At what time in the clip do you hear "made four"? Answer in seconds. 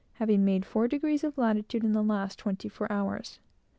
0.43-0.87